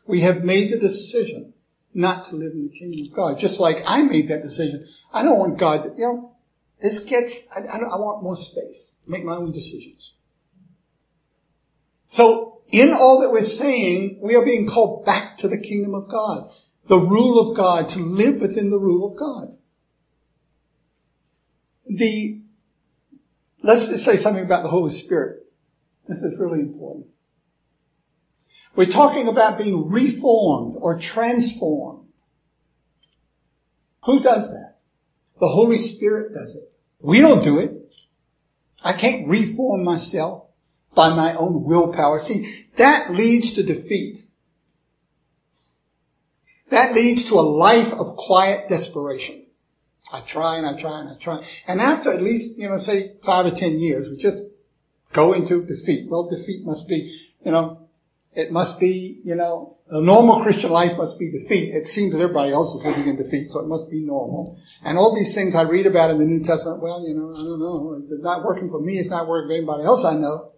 [0.08, 1.54] We have made the decision
[1.94, 3.40] not to live in the kingdom of God.
[3.40, 4.88] Just like I made that decision.
[5.14, 6.36] I don't want God to, you know,
[6.82, 8.94] this gets, I, I, I want more space.
[9.08, 10.14] Make my own decisions.
[12.08, 16.08] So, in all that we're saying, we are being called back to the kingdom of
[16.08, 16.50] God
[16.88, 19.58] the rule of God, to live within the rule of God.
[21.86, 22.42] The,
[23.62, 25.44] let's just say something about the Holy Spirit.
[26.08, 27.08] This is really important.
[28.78, 32.08] We're talking about being reformed or transformed.
[34.04, 34.76] Who does that?
[35.40, 36.76] The Holy Spirit does it.
[37.00, 37.72] We don't do it.
[38.84, 40.44] I can't reform myself
[40.94, 42.20] by my own willpower.
[42.20, 44.28] See, that leads to defeat.
[46.70, 49.48] That leads to a life of quiet desperation.
[50.14, 51.44] I try and I try and I try.
[51.66, 54.44] And after at least, you know, say five or ten years, we just
[55.14, 56.08] go into defeat.
[56.08, 57.12] Well, defeat must be,
[57.44, 57.87] you know,
[58.38, 61.74] it must be, you know, a normal Christian life must be defeat.
[61.74, 64.62] It seems that everybody else is living in defeat, so it must be normal.
[64.84, 67.38] And all these things I read about in the New Testament, well, you know, I
[67.38, 68.00] don't know.
[68.04, 69.00] It's not working for me.
[69.00, 70.52] It's not working for anybody else I know.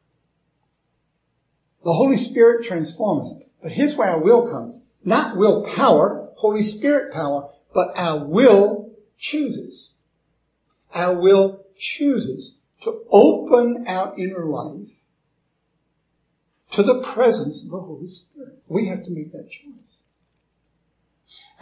[1.86, 3.44] The Holy Spirit transforms us.
[3.64, 4.84] But here's where our will comes.
[5.06, 9.92] Not willpower, Holy Spirit power, but our will chooses.
[10.94, 14.99] Our will chooses to open our inner life
[16.72, 18.62] to the presence of the Holy Spirit.
[18.68, 20.04] We have to make that choice.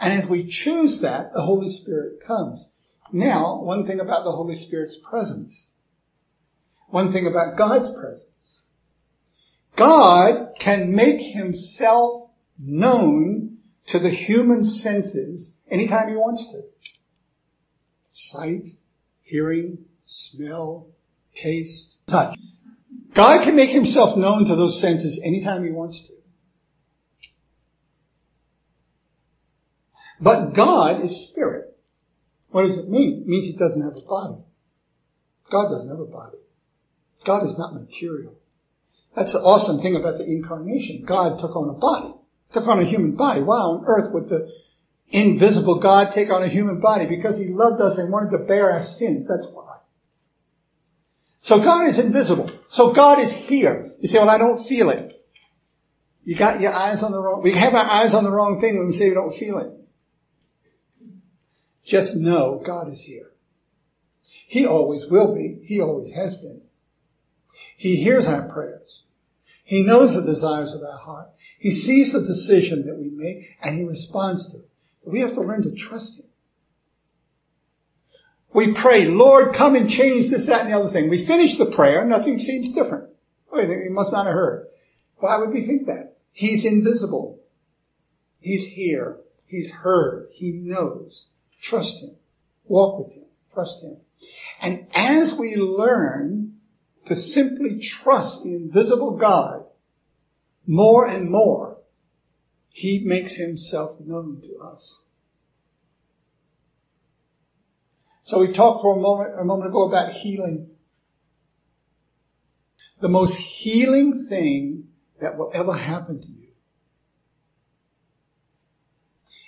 [0.00, 2.68] And if we choose that, the Holy Spirit comes.
[3.12, 5.70] Now, one thing about the Holy Spirit's presence.
[6.88, 8.24] One thing about God's presence.
[9.76, 16.62] God can make himself known to the human senses anytime he wants to.
[18.10, 18.68] Sight,
[19.22, 20.88] hearing, smell,
[21.34, 22.36] taste, touch.
[23.14, 26.12] God can make himself known to those senses anytime he wants to.
[30.20, 31.76] But God is spirit.
[32.50, 33.22] What does it mean?
[33.22, 34.44] It means he doesn't have a body.
[35.50, 36.38] God doesn't have a body.
[37.24, 38.34] God is not material.
[39.14, 41.04] That's the awesome thing about the incarnation.
[41.04, 42.14] God took on a body
[42.52, 43.42] took on a human body.
[43.42, 44.50] Why on earth would the
[45.10, 47.06] invisible God take on a human body?
[47.06, 49.28] Because he loved us and wanted to bear our sins.
[49.28, 49.67] That's why.
[51.40, 52.50] So God is invisible.
[52.68, 53.92] So God is here.
[54.00, 55.14] You say, well, I don't feel it.
[56.24, 58.76] You got your eyes on the wrong, we have our eyes on the wrong thing
[58.76, 59.72] when we say we don't feel it.
[61.84, 63.30] Just know God is here.
[64.46, 65.58] He always will be.
[65.64, 66.60] He always has been.
[67.76, 69.04] He hears our prayers.
[69.64, 71.28] He knows the desires of our heart.
[71.58, 74.68] He sees the decision that we make and he responds to it.
[75.04, 76.26] We have to learn to trust him.
[78.52, 81.08] We pray, Lord, come and change this, that, and the other thing.
[81.08, 83.10] We finish the prayer, nothing seems different.
[83.52, 84.68] Oh, he must not have heard.
[85.18, 86.16] Why would we think that?
[86.32, 87.40] He's invisible.
[88.40, 89.18] He's here.
[89.46, 90.28] He's heard.
[90.32, 91.28] He knows.
[91.60, 92.16] Trust him.
[92.64, 93.24] Walk with him.
[93.52, 93.98] Trust him.
[94.60, 96.54] And as we learn
[97.06, 99.64] to simply trust the invisible God,
[100.66, 101.78] more and more,
[102.70, 105.02] he makes himself known to us.
[108.28, 110.68] So we talked for a moment, a moment ago about healing.
[113.00, 116.48] The most healing thing that will ever happen to you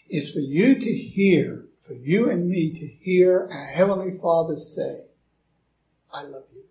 [0.09, 5.09] is for you to hear, for you and me to hear our Heavenly Father say,
[6.11, 6.65] I love you.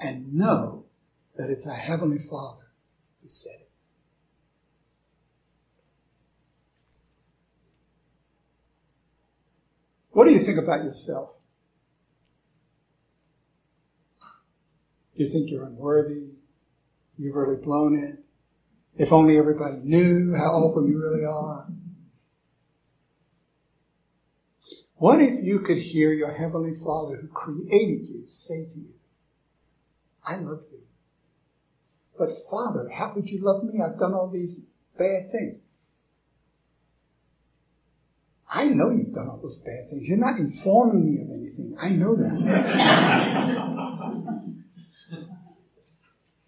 [0.00, 0.86] And know
[1.36, 2.70] that it's our Heavenly Father
[3.22, 3.63] who said it.
[10.14, 11.30] What do you think about yourself?
[15.16, 16.28] Do you think you're unworthy?
[17.18, 18.20] You've really blown it?
[18.96, 21.66] If only everybody knew how awful you really are.
[24.94, 28.94] What if you could hear your Heavenly Father who created you say to you,
[30.24, 30.82] I love you.
[32.16, 33.80] But Father, how could you love me?
[33.82, 34.60] I've done all these
[34.96, 35.56] bad things.
[38.56, 40.06] I know you've done all those bad things.
[40.06, 41.76] You're not informing me of anything.
[41.76, 42.38] I know that.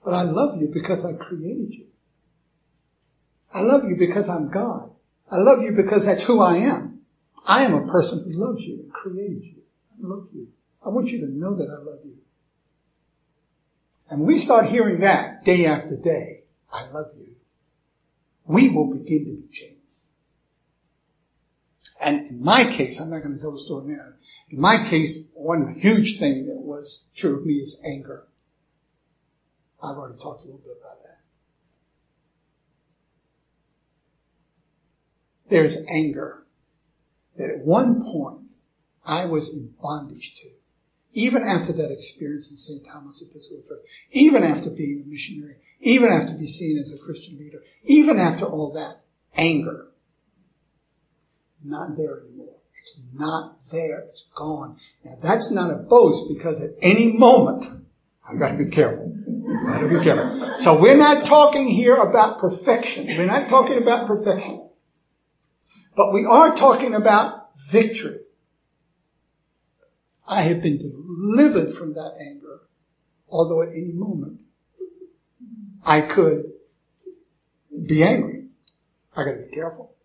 [0.04, 1.86] but I love you because I created you.
[3.52, 4.92] I love you because I'm God.
[5.28, 7.00] I love you because that's who I am.
[7.44, 9.62] I am a person who loves you and created you.
[9.98, 10.46] I love you.
[10.84, 12.18] I want you to know that I love you.
[14.08, 17.34] And we start hearing that day after day, I love you,
[18.44, 19.75] we will begin to be changed.
[22.00, 24.12] And in my case, I'm not going to tell the story now.
[24.50, 28.26] In my case, one huge thing that was true of me is anger.
[29.82, 31.20] I've already talked a little bit about that.
[35.48, 36.44] There's anger
[37.36, 38.40] that at one point
[39.04, 40.48] I was in bondage to.
[41.12, 42.84] Even after that experience in St.
[42.84, 47.38] Thomas Episcopal Church, even after being a missionary, even after being seen as a Christian
[47.38, 49.00] leader, even after all that,
[49.34, 49.88] anger
[51.68, 52.54] not there anymore.
[52.80, 54.04] It's not there.
[54.10, 54.76] It's gone.
[55.04, 57.84] Now that's not a boast because at any moment,
[58.28, 59.12] I gotta be careful.
[59.48, 60.58] I gotta be careful.
[60.58, 63.06] So we're not talking here about perfection.
[63.06, 64.68] We're not talking about perfection.
[65.96, 68.20] But we are talking about victory.
[70.28, 72.62] I have been delivered from that anger,
[73.28, 74.40] although at any moment
[75.84, 76.52] I could
[77.86, 78.44] be angry.
[79.16, 79.95] I gotta be careful.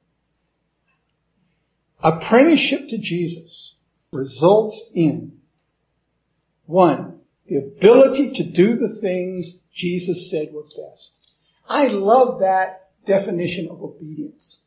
[2.04, 3.76] Apprenticeship to Jesus
[4.12, 5.34] results in
[6.66, 11.14] one, the ability to do the things Jesus said were best.
[11.68, 14.62] I love that definition of obedience.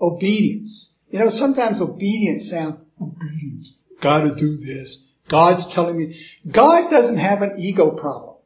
[0.00, 0.90] Obedience.
[1.10, 5.02] You know, sometimes obedience sounds, obedience, gotta do this.
[5.28, 6.18] God's telling me.
[6.50, 8.36] God doesn't have an ego problem.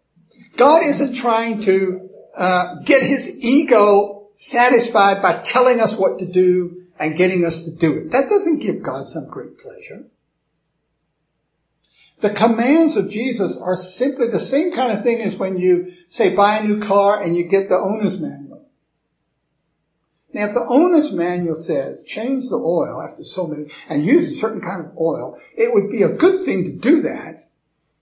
[0.56, 6.81] God isn't trying to uh, get his ego satisfied by telling us what to do
[7.02, 8.12] and getting us to do it.
[8.12, 10.04] That doesn't give God some great pleasure.
[12.20, 16.32] The commands of Jesus are simply the same kind of thing as when you say
[16.32, 18.68] buy a new car and you get the owner's manual.
[20.32, 24.38] Now, if the owner's manual says change the oil after so many and use a
[24.38, 27.48] certain kind of oil, it would be a good thing to do that.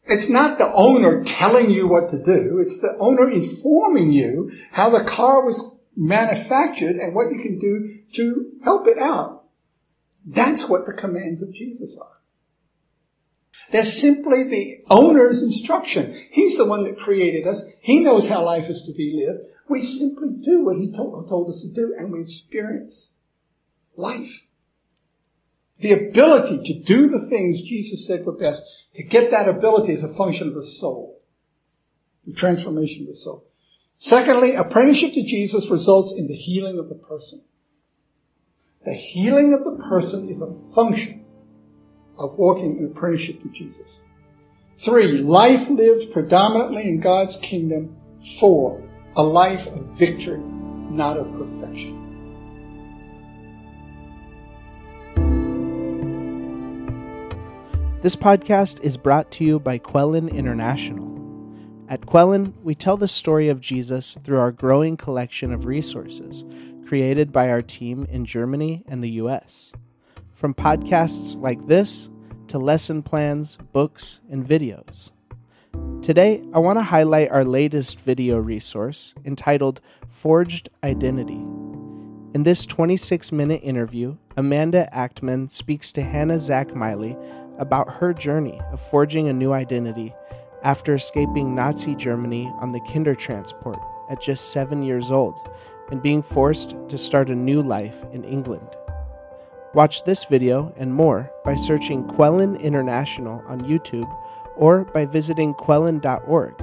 [0.05, 2.59] It's not the owner telling you what to do.
[2.59, 8.00] It's the owner informing you how the car was manufactured and what you can do
[8.15, 9.45] to help it out.
[10.27, 12.21] That's what the commands of Jesus are.
[13.71, 16.27] They're simply the owner's instruction.
[16.31, 17.65] He's the one that created us.
[17.81, 19.45] He knows how life is to be lived.
[19.69, 23.11] We simply do what he told, told us to do and we experience
[23.97, 24.43] life.
[25.79, 28.63] The ability to do the things Jesus said were best,
[28.95, 31.23] to get that ability is a function of the soul.
[32.27, 33.47] The transformation of the soul.
[33.99, 37.43] Secondly, apprenticeship to Jesus results in the healing of the person.
[38.83, 41.27] The healing of the person is a function
[42.17, 43.99] of walking in apprenticeship to Jesus.
[44.79, 47.95] Three, life lived predominantly in God's kingdom.
[48.39, 48.83] Four,
[49.17, 51.99] a life of victory, not of perfection.
[58.01, 61.10] This podcast is brought to you by Quellen International.
[61.91, 66.45] At Quellen, we tell the story of Jesus through our growing collection of resources
[66.87, 69.73] created by our team in Germany and the US.
[70.33, 72.09] From podcasts like this
[72.47, 75.11] to lesson plans, books, and videos.
[76.01, 81.43] Today, I want to highlight our latest video resource entitled Forged Identity.
[82.35, 87.17] In this 26 minute interview, Amanda Achtman speaks to Hanna Zack Miley
[87.59, 90.15] about her journey of forging a new identity
[90.63, 95.51] after escaping Nazi Germany on the Kindertransport at just seven years old
[95.91, 98.69] and being forced to start a new life in England.
[99.73, 104.11] Watch this video and more by searching Quellen International on YouTube
[104.57, 106.55] or by visiting quellen.org.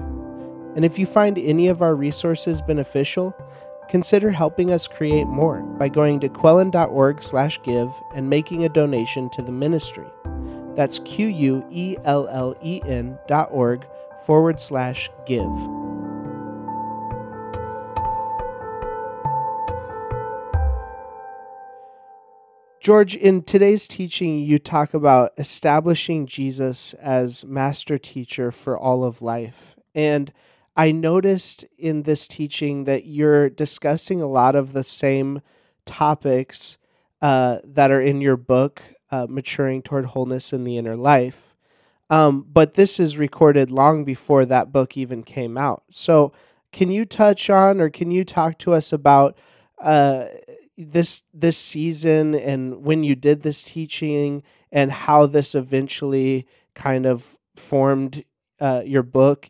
[0.75, 3.33] And if you find any of our resources beneficial,
[3.89, 9.51] consider helping us create more by going to quellen.org/give and making a donation to the
[9.51, 10.07] ministry.
[10.78, 13.86] That's Q U E L L E N dot org
[14.28, 15.43] forward slash give.
[22.80, 29.21] George, in today's teaching, you talk about establishing Jesus as master teacher for all of
[29.21, 29.75] life.
[29.95, 30.32] And
[30.78, 35.41] I noticed in this teaching that you're discussing a lot of the same
[35.86, 36.78] topics
[37.19, 38.82] uh, that are in your book
[39.12, 41.55] uh, maturing toward wholeness in the inner life.
[42.10, 45.84] Um, but this is recorded long before that book even came out.
[45.91, 46.32] So,
[46.72, 49.38] can you touch on or can you talk to us about
[49.82, 50.26] uh,
[50.78, 56.45] this this season and when you did this teaching and how this eventually
[56.76, 58.24] kind of formed
[58.60, 59.49] uh, your book?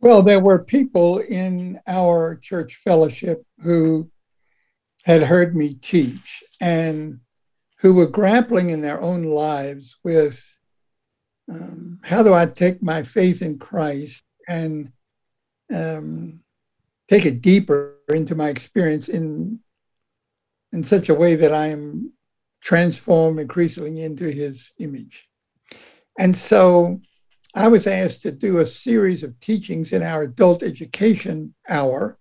[0.00, 4.10] Well, there were people in our church fellowship who
[5.04, 7.20] had heard me teach and
[7.82, 10.56] who were grappling in their own lives with
[11.50, 14.92] um, how do I take my faith in Christ and
[15.74, 16.40] um,
[17.10, 19.58] take it deeper into my experience in
[20.72, 22.12] in such a way that I am
[22.62, 25.28] transformed increasingly into His image.
[26.18, 27.00] And so
[27.54, 32.16] I was asked to do a series of teachings in our adult education hour.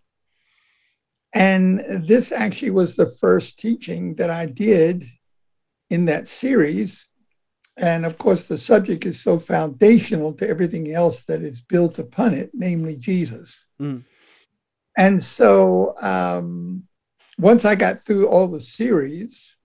[1.33, 5.05] And this actually was the first teaching that I did
[5.91, 7.05] in that series.
[7.77, 12.33] And of course, the subject is so foundational to everything else that is built upon
[12.33, 13.67] it, namely Jesus.
[13.79, 14.03] Mm.
[14.97, 16.83] And so um,
[17.37, 19.55] once I got through all the series,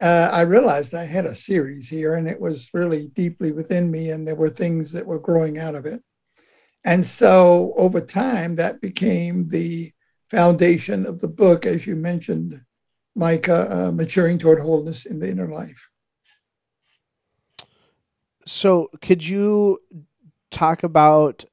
[0.00, 4.10] uh, I realized I had a series here and it was really deeply within me,
[4.10, 6.02] and there were things that were growing out of it.
[6.84, 9.92] And so over time, that became the
[10.30, 12.62] foundation of the book, as you mentioned,
[13.14, 15.88] Micah, uh, Maturing Toward Wholeness in the Inner Life.
[18.46, 19.78] So, could you
[20.50, 21.44] talk about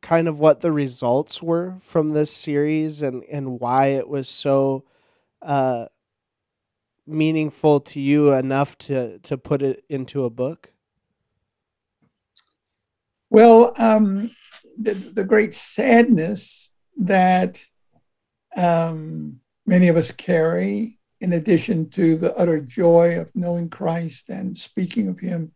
[0.00, 4.84] kind of what the results were from this series and, and why it was so
[5.42, 5.86] uh,
[7.06, 10.72] meaningful to you enough to to put it into a book?
[13.30, 14.30] Well, um,
[14.78, 17.62] the, the great sadness that
[18.56, 24.56] um, many of us carry, in addition to the utter joy of knowing Christ and
[24.56, 25.52] speaking of Him,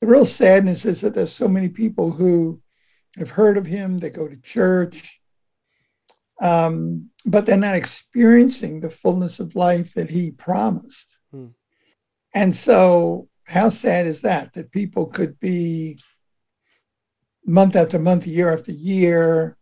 [0.00, 2.60] the real sadness is that there's so many people who
[3.16, 5.20] have heard of Him, they go to church,
[6.40, 11.16] um, but they're not experiencing the fullness of life that he promised.
[11.30, 11.48] Hmm.
[12.34, 14.52] And so, how sad is that?
[14.54, 15.98] That people could be
[17.46, 19.56] month after month, year after year,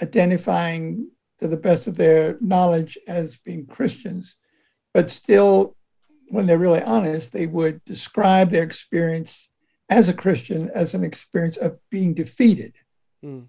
[0.00, 1.10] identifying
[1.42, 4.36] to the best of their knowledge as being Christians,
[4.94, 5.76] but still,
[6.28, 9.48] when they're really honest, they would describe their experience
[9.90, 12.76] as a Christian as an experience of being defeated.
[13.22, 13.40] Hmm.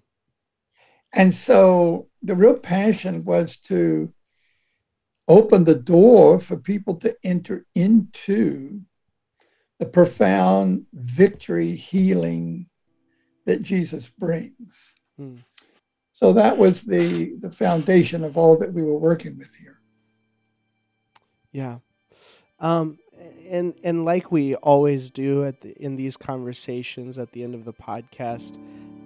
[1.14, 4.12] And so the real passion was to
[5.28, 8.82] open the door for people to enter into
[9.78, 12.66] the profound victory, healing
[13.46, 14.92] that Jesus brings.
[15.16, 15.36] Hmm.
[16.14, 19.80] So that was the, the foundation of all that we were working with here.
[21.50, 21.78] Yeah.
[22.60, 23.00] Um,
[23.50, 27.64] and and like we always do at the, in these conversations at the end of
[27.64, 28.56] the podcast,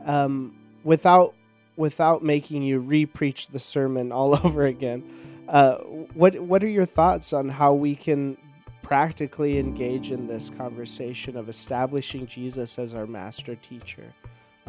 [0.04, 0.54] um,
[0.84, 1.34] without
[1.76, 5.02] without making you re-preach the sermon all over again,
[5.48, 5.76] uh,
[6.12, 8.36] what what are your thoughts on how we can
[8.82, 14.12] practically engage in this conversation of establishing Jesus as our master teacher?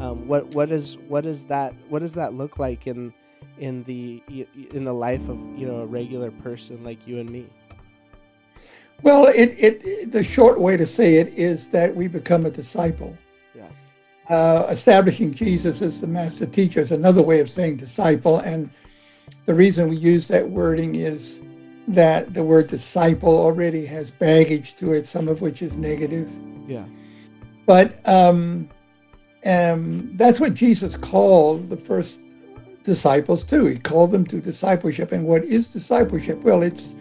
[0.00, 3.12] Um, what what is what is that what does that look like in
[3.58, 4.22] in the
[4.72, 7.46] in the life of you know a regular person like you and me?
[9.02, 13.16] Well, it, it the short way to say it is that we become a disciple.
[14.30, 18.38] Uh, establishing Jesus as the master teacher is another way of saying disciple.
[18.38, 18.70] And
[19.44, 21.40] the reason we use that wording is
[21.88, 26.30] that the word disciple already has baggage to it, some of which is negative.
[26.68, 26.84] Yeah.
[27.66, 28.68] But um,
[29.44, 32.20] um, that's what Jesus called the first
[32.82, 33.66] disciples too.
[33.66, 35.12] He called them to discipleship.
[35.12, 36.40] And what is discipleship?
[36.42, 36.94] Well, it's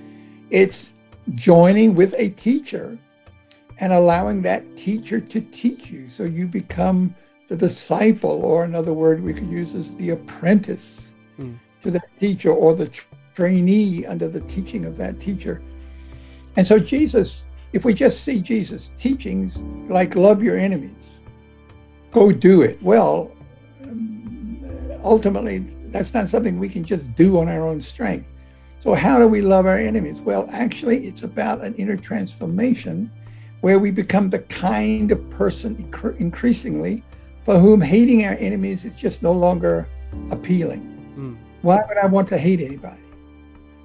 [0.50, 0.94] it's
[1.36, 2.98] joining with a teacher
[3.80, 6.10] and allowing that teacher to teach you.
[6.10, 7.16] So you become
[7.48, 11.58] the disciple, or another word we could use is the apprentice mm.
[11.82, 12.90] to that teacher or the
[13.34, 15.62] trainee under the teaching of that teacher.
[16.58, 21.19] And so Jesus, if we just see Jesus' teachings like love your enemies,
[22.12, 22.82] go do it.
[22.82, 23.32] Well,
[25.04, 28.28] ultimately, that's not something we can just do on our own strength.
[28.80, 30.22] So, how do we love our enemies?
[30.22, 33.12] Well, actually, it's about an inner transformation
[33.62, 35.76] where we become the kind of person
[36.20, 37.04] increasingly
[37.44, 39.90] for whom hating our enemies is just no longer
[40.32, 40.82] appealing.
[41.18, 41.38] Mm.
[41.62, 43.02] Why would I want to hate anybody?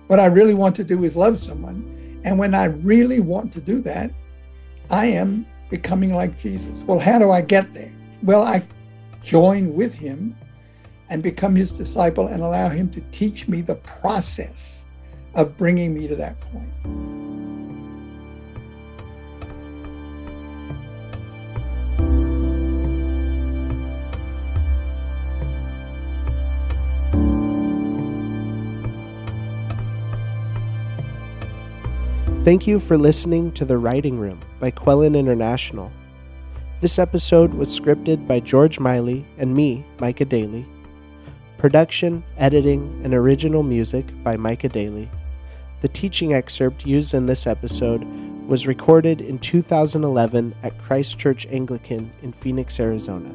[0.06, 2.20] What I really want to do is love someone.
[2.24, 4.10] And when I really want to do that,
[4.90, 6.84] I am becoming like Jesus.
[6.84, 7.92] Well, how do I get there?
[8.24, 8.66] Well, I
[9.22, 10.34] join with him
[11.10, 14.86] and become his disciple and allow him to teach me the process
[15.34, 16.70] of bringing me to that point.
[32.42, 35.92] Thank you for listening to The Writing Room by Quellen International.
[36.84, 40.68] This episode was scripted by George Miley and me, Micah Daly.
[41.56, 45.10] Production, editing, and original music by Micah Daly.
[45.80, 48.04] The teaching excerpt used in this episode
[48.46, 53.34] was recorded in 2011 at Christ Church Anglican in Phoenix, Arizona.